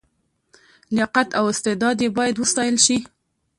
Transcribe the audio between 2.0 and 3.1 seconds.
یې باید وستایل شي.